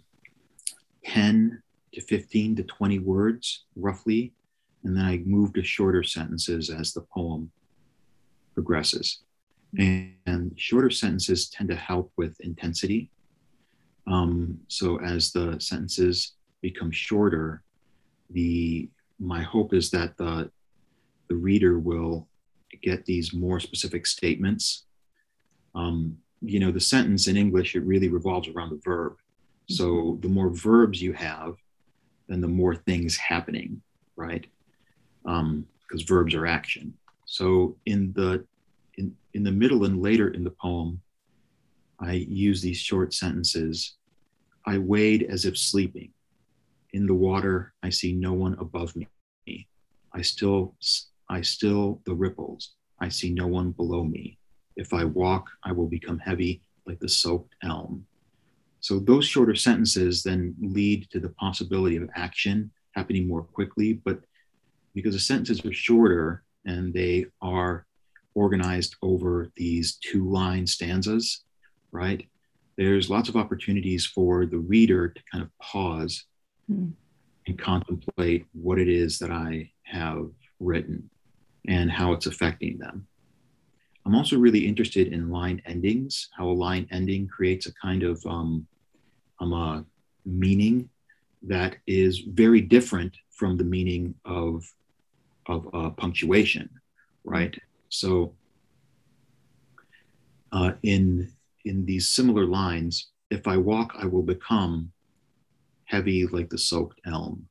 [1.07, 1.62] 10
[1.94, 4.33] to 15 to 20 words roughly
[4.85, 7.50] and then I move to shorter sentences as the poem
[8.53, 9.22] progresses.
[9.79, 13.11] And, and shorter sentences tend to help with intensity.
[14.06, 17.62] Um, so as the sentences become shorter,
[18.30, 18.88] the
[19.18, 20.50] my hope is that the
[21.28, 22.28] the reader will
[22.82, 24.84] get these more specific statements.
[25.74, 29.16] Um, you know, the sentence in English, it really revolves around the verb.
[29.68, 30.20] So mm-hmm.
[30.20, 31.56] the more verbs you have,
[32.28, 33.80] then the more things happening,
[34.16, 34.46] right?
[35.22, 36.94] Because um, verbs are action.
[37.26, 38.44] So in the
[38.96, 41.00] in, in the middle and later in the poem,
[42.00, 43.96] I use these short sentences.
[44.66, 46.11] I wade as if sleeping.
[46.92, 49.09] In the water, I see no one above me.
[50.12, 50.74] I still
[51.28, 52.74] I still the ripples.
[53.00, 54.38] I see no one below me.
[54.76, 58.07] If I walk, I will become heavy like the soaked elm.
[58.80, 63.94] So those shorter sentences then lead to the possibility of action happening more quickly.
[63.94, 64.20] But
[64.94, 67.87] because the sentences are shorter and they are
[68.35, 71.43] organized over these two line stanzas,
[71.94, 72.26] right?
[72.76, 76.24] There's lots of opportunities for the reader to kind of pause
[76.70, 76.92] mm.
[77.46, 80.28] and contemplate what it is that I have
[80.59, 81.09] written
[81.68, 83.07] and how it's affecting them.
[84.04, 88.24] I'm also really interested in line endings, how a line ending creates a kind of
[88.26, 88.66] um,
[89.40, 89.85] um, a
[90.26, 90.90] meaning
[91.42, 94.64] that is very different from the meaning of,
[95.46, 96.68] of uh, punctuation,
[97.24, 97.57] right?
[97.88, 98.35] So
[100.52, 101.30] uh, in,
[101.64, 104.92] in these similar lines, if I walk, I will become
[105.87, 107.46] heavy like the soaked elm.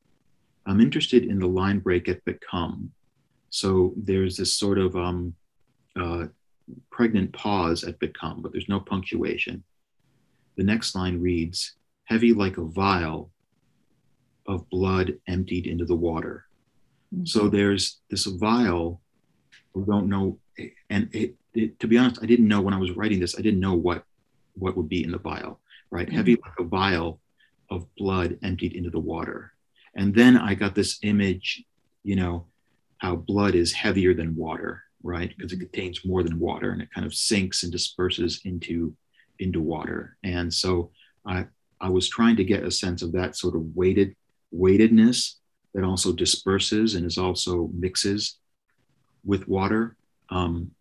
[0.66, 2.92] I'm interested in the line break at become
[3.54, 5.36] so there's this sort of um,
[5.96, 6.26] uh,
[6.90, 9.64] pregnant pause at become, but there's no punctuation.
[10.58, 13.30] The next line reads, heavy like a vial
[14.48, 16.48] of blood emptied into the water.
[17.14, 17.26] Mm-hmm.
[17.26, 19.02] So there's this vial,
[19.76, 20.40] we don't know,
[20.90, 23.42] and it, it, to be honest, I didn't know when I was writing this, I
[23.42, 24.04] didn't know what,
[24.54, 25.60] what would be in the vial,
[25.92, 26.08] right?
[26.08, 26.16] Mm-hmm.
[26.16, 27.20] Heavy like a vial
[27.70, 29.54] of blood emptied into the water.
[29.96, 31.64] And then I got this image,
[32.04, 32.48] you know,
[32.98, 35.34] how blood is heavier than water, right?
[35.36, 38.96] Because it contains more than water and it kind of sinks and disperses into
[39.40, 40.18] into water.
[40.24, 40.92] And so
[41.26, 41.48] I
[41.82, 44.16] I was trying to get a sense of that sort of weighted
[44.52, 45.40] weightedness
[45.74, 48.38] that also disperses and is also mixes
[49.26, 49.98] with water.
[50.34, 50.72] Um,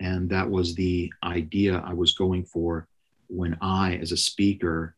[0.00, 2.88] and that was the idea I was going for
[3.28, 4.96] when I, as a speaker,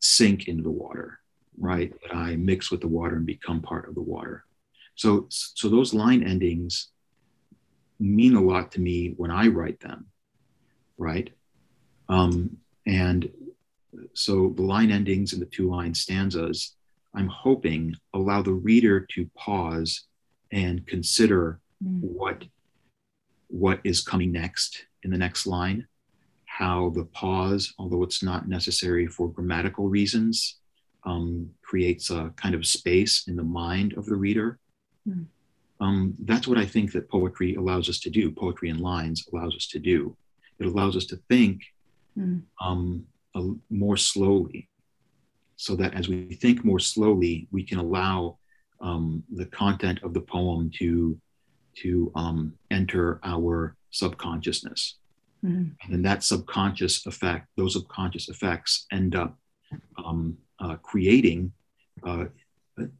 [0.00, 1.20] sink into the water,
[1.58, 1.92] right?
[2.02, 4.44] That I mix with the water and become part of the water.
[4.94, 6.88] So, so those line endings
[8.00, 10.06] mean a lot to me when I write them,
[10.96, 11.30] right?
[12.08, 13.30] Um, and
[14.14, 16.74] so the line endings and the two line stanzas,
[17.14, 20.06] I'm hoping allow the reader to pause
[20.50, 22.00] and consider mm.
[22.00, 22.44] what
[23.48, 25.86] what is coming next in the next line,
[26.44, 30.58] how the pause, although it's not necessary for grammatical reasons,
[31.06, 34.58] um, creates a kind of space in the mind of the reader
[35.08, 35.26] Mm.
[35.80, 38.30] Um, that's what I think that poetry allows us to do.
[38.30, 40.16] Poetry in lines allows us to do.
[40.58, 41.62] It allows us to think
[42.18, 42.42] mm.
[42.60, 44.68] um, a, more slowly,
[45.56, 48.38] so that as we think more slowly, we can allow
[48.80, 51.18] um, the content of the poem to
[51.82, 54.96] to um, enter our subconsciousness,
[55.44, 55.70] mm.
[55.82, 59.38] and then that subconscious effect, those subconscious effects, end up
[60.02, 61.52] um, uh, creating
[62.06, 62.24] uh,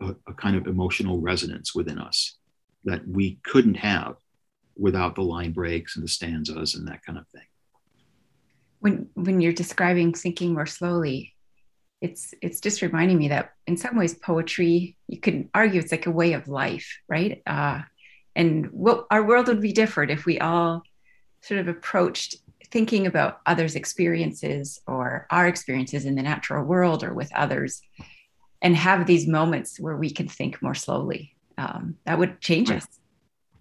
[0.00, 2.36] a, a kind of emotional resonance within us
[2.84, 4.16] that we couldn't have
[4.76, 7.42] without the line breaks and the stanzas and that kind of thing.
[8.80, 11.34] When when you're describing thinking more slowly,
[12.00, 16.06] it's it's just reminding me that in some ways poetry you could argue it's like
[16.06, 17.42] a way of life, right?
[17.44, 17.82] Uh,
[18.38, 20.83] and what our world would be different if we all
[21.42, 22.37] sort of approached
[22.70, 27.83] thinking about others' experiences or our experiences in the natural world or with others
[28.62, 31.35] and have these moments where we can think more slowly.
[31.56, 32.77] Um, that would change right.
[32.77, 32.87] us.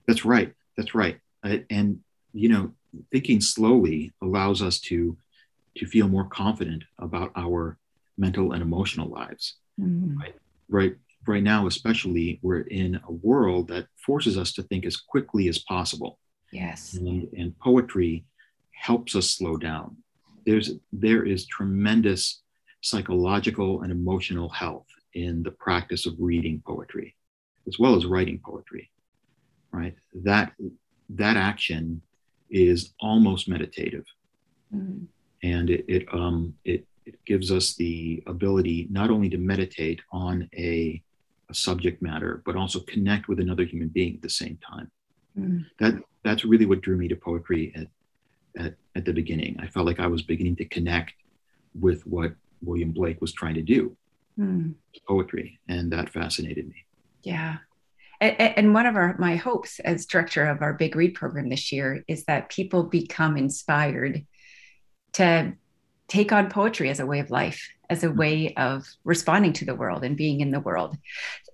[0.07, 0.53] That's right.
[0.75, 1.19] That's right.
[1.43, 1.99] Uh, and
[2.33, 2.71] you know,
[3.11, 5.17] thinking slowly allows us to
[5.77, 7.77] to feel more confident about our
[8.17, 9.55] mental and emotional lives.
[9.79, 10.19] Mm-hmm.
[10.19, 10.35] Right.
[10.69, 10.95] Right.
[11.27, 15.59] Right now, especially, we're in a world that forces us to think as quickly as
[15.59, 16.19] possible.
[16.51, 16.93] Yes.
[16.93, 18.25] And, and poetry
[18.71, 19.97] helps us slow down.
[20.45, 22.41] There's there is tremendous
[22.81, 27.15] psychological and emotional health in the practice of reading poetry
[27.67, 28.89] as well as writing poetry
[29.71, 30.53] right that
[31.09, 32.01] that action
[32.49, 34.05] is almost meditative
[34.73, 35.03] mm-hmm.
[35.43, 40.47] and it it, um, it it gives us the ability not only to meditate on
[40.53, 41.01] a
[41.49, 44.91] a subject matter, but also connect with another human being at the same time.
[45.37, 45.65] Mm.
[45.79, 47.87] That that's really what drew me to poetry at,
[48.63, 49.57] at at the beginning.
[49.59, 51.13] I felt like I was beginning to connect
[51.79, 53.95] with what William Blake was trying to do,
[54.39, 54.75] Mm.
[55.07, 56.85] poetry, and that fascinated me.
[57.23, 57.57] Yeah.
[58.19, 61.71] And, and one of our my hopes as director of our big read program this
[61.71, 64.25] year is that people become inspired
[65.13, 65.53] to
[66.07, 69.75] take on poetry as a way of life as a way of responding to the
[69.75, 70.97] world and being in the world.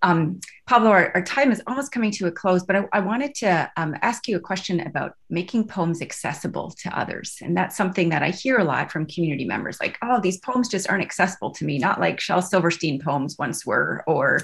[0.02, 3.36] Um, Pablo, our, our, time is almost coming to a close, but I, I wanted
[3.36, 7.38] to um, ask you a question about making poems accessible to others.
[7.42, 10.70] And that's something that I hear a lot from community members like, oh, these poems
[10.70, 14.42] just aren't accessible to me, not like Shel Silverstein poems once were, or,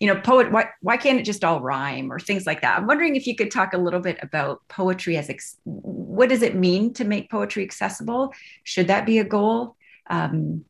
[0.00, 2.78] you know, poet, why, why can't it just all rhyme or things like that?
[2.78, 6.42] I'm wondering if you could talk a little bit about poetry as ex- what does
[6.42, 8.32] it mean to make poetry accessible?
[8.64, 9.76] Should that be a goal?
[10.08, 10.64] Um,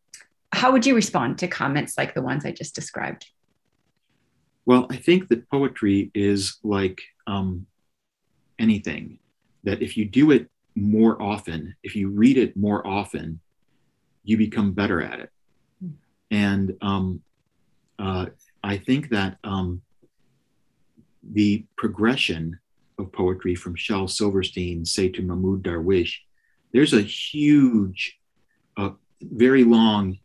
[0.52, 3.26] how would you respond to comments like the ones I just described?
[4.64, 7.66] Well, I think that poetry is like um,
[8.58, 9.18] anything,
[9.64, 13.40] that if you do it more often, if you read it more often,
[14.24, 15.30] you become better at it.
[15.84, 15.92] Mm.
[16.30, 17.22] And um,
[17.98, 18.26] uh,
[18.66, 19.80] I think that um,
[21.22, 22.58] the progression
[22.98, 26.14] of poetry from Shel Silverstein, say, to Mahmoud Darwish,
[26.72, 28.18] there's a huge,
[28.76, 28.90] uh,
[29.22, 30.18] very long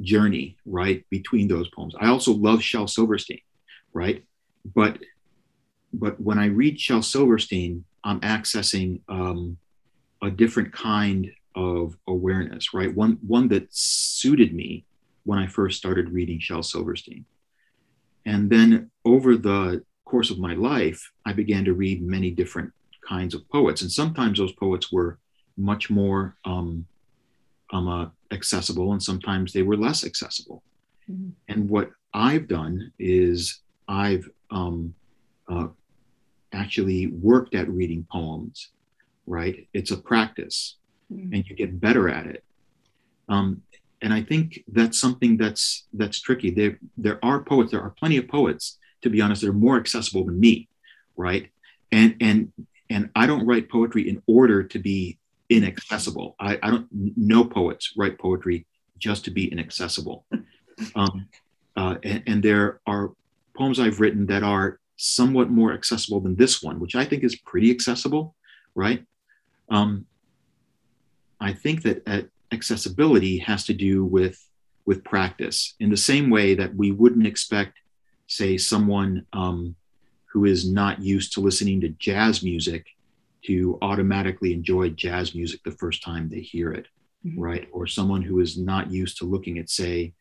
[0.00, 1.94] journey, right, between those poems.
[2.00, 3.40] I also love Shel Silverstein,
[3.92, 4.24] right?
[4.74, 4.98] But
[5.92, 9.56] but when I read Shel Silverstein, I'm accessing um,
[10.20, 12.92] a different kind of awareness, right?
[12.92, 14.84] One one that suited me
[15.22, 17.24] when I first started reading Shel Silverstein.
[18.26, 22.72] And then over the course of my life, I began to read many different
[23.06, 23.82] kinds of poets.
[23.82, 25.18] And sometimes those poets were
[25.56, 26.86] much more um,
[27.72, 30.62] um, uh, accessible and sometimes they were less accessible.
[31.10, 31.30] Mm-hmm.
[31.48, 34.94] And what I've done is I've um,
[35.48, 35.68] uh,
[36.52, 38.70] actually worked at reading poems,
[39.26, 39.66] right?
[39.74, 40.76] It's a practice
[41.12, 41.34] mm-hmm.
[41.34, 42.44] and you get better at it.
[43.28, 43.62] Um,
[44.04, 46.50] and I think that's something that's that's tricky.
[46.50, 49.78] There there are poets, there are plenty of poets, to be honest, that are more
[49.78, 50.68] accessible than me,
[51.16, 51.48] right?
[51.90, 52.52] And and
[52.90, 56.36] and I don't write poetry in order to be inaccessible.
[56.38, 58.66] I, I don't know poets write poetry
[58.98, 60.26] just to be inaccessible.
[60.96, 61.28] Um,
[61.76, 63.12] uh, and, and, there are
[63.56, 67.36] poems I've written that are somewhat more accessible than this one, which I think is
[67.36, 68.34] pretty accessible,
[68.74, 69.04] right?
[69.68, 70.06] Um,
[71.38, 72.22] I think that uh,
[72.52, 74.40] accessibility has to do with
[74.86, 77.78] with practice in the same way that we wouldn't expect,
[78.26, 79.74] say, someone um,
[80.26, 82.86] who is not used to listening to jazz music
[83.46, 86.86] to automatically enjoy jazz music the first time they hear it,
[87.24, 87.40] mm-hmm.
[87.40, 87.68] right?
[87.72, 90.12] Or someone who is not used to looking at, say,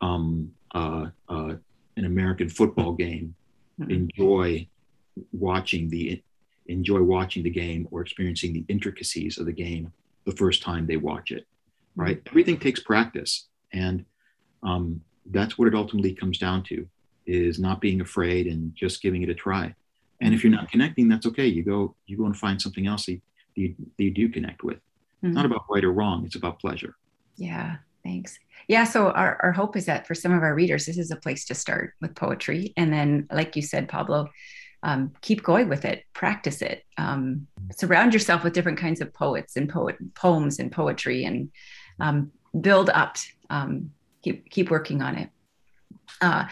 [0.00, 1.54] um, uh, uh,
[1.96, 3.34] an American football game,
[3.80, 3.90] mm-hmm.
[3.90, 4.66] enjoy
[5.32, 6.22] watching the
[6.66, 9.92] enjoy watching the game or experiencing the intricacies of the game
[10.24, 11.46] the first time they watch it.
[11.96, 12.18] Right?
[12.18, 12.28] Mm-hmm.
[12.28, 14.04] Everything takes practice, and
[14.62, 16.86] um, that's what it ultimately comes down to:
[17.26, 19.74] is not being afraid and just giving it a try.
[20.20, 21.46] And if you're not connecting, that's okay.
[21.46, 23.20] You go, you go and find something else that
[23.54, 24.76] you, that you do connect with.
[24.76, 25.28] Mm-hmm.
[25.28, 26.24] It's not about right or wrong.
[26.24, 26.96] It's about pleasure.
[27.36, 27.76] Yeah.
[28.04, 28.38] Thanks.
[28.68, 28.84] Yeah.
[28.84, 31.44] So our, our hope is that for some of our readers, this is a place
[31.46, 32.72] to start with poetry.
[32.76, 34.28] And then, like you said, Pablo,
[34.82, 39.56] um, keep going with it, practice it, um, surround yourself with different kinds of poets
[39.56, 41.50] and poet poems and poetry and
[42.00, 43.16] um, build up,
[43.50, 43.90] um,
[44.22, 45.30] keep, keep working on it.
[46.20, 46.46] Uh,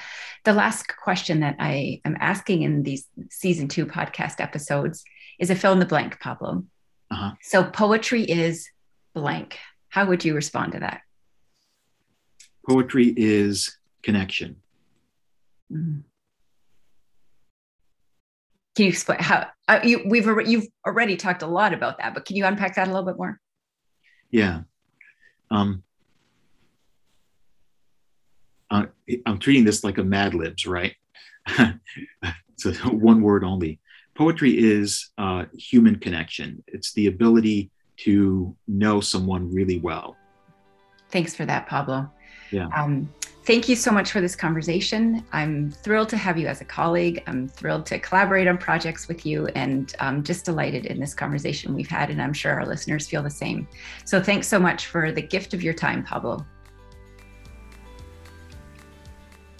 [0.45, 5.05] the last question that I am asking in these season two podcast episodes
[5.38, 6.64] is a fill in the blank, Pablo.
[7.11, 7.32] Uh-huh.
[7.43, 8.68] So poetry is
[9.14, 9.59] blank.
[9.88, 11.03] How would you respond to that?
[12.68, 14.57] Poetry is connection.
[15.72, 16.01] Mm-hmm.
[18.74, 22.24] Can you explain how uh, you, we've you've already talked a lot about that, but
[22.24, 23.38] can you unpack that a little bit more?
[24.30, 24.62] Yeah.
[25.53, 25.82] Um,
[28.70, 28.86] uh,
[29.26, 30.96] I'm treating this like a Mad Libs, right?
[31.59, 33.78] it's one word only.
[34.14, 36.64] Poetry is uh, human connection.
[36.66, 40.16] It's the ability to know someone really well.
[41.11, 42.11] Thanks for that, Pablo.
[42.53, 42.68] Yeah.
[42.76, 43.12] Um,
[43.44, 45.24] thank you so much for this conversation.
[45.32, 47.22] I'm thrilled to have you as a colleague.
[47.26, 51.74] I'm thrilled to collaborate on projects with you and I'm just delighted in this conversation
[51.74, 52.11] we've had.
[52.11, 53.66] And I'm sure our listeners feel the same.
[54.05, 56.44] So thanks so much for the gift of your time, Pablo.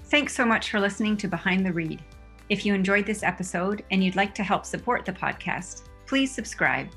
[0.05, 2.03] Thanks so much for listening to Behind the Read.
[2.51, 6.89] If you enjoyed this episode and you'd like to help support the podcast, please subscribe,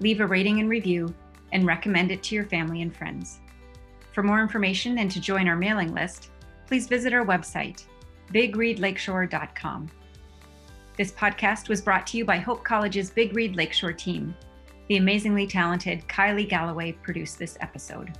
[0.00, 1.14] leave a rating and review,
[1.52, 3.40] and recommend it to your family and friends.
[4.12, 6.30] For more information and to join our mailing list,
[6.66, 7.84] please visit our website,
[8.32, 9.90] bigreadlakeshore.com.
[10.96, 14.34] This podcast was brought to you by Hope College's Big Read Lakeshore team.
[14.88, 18.18] The amazingly talented Kylie Galloway produced this episode.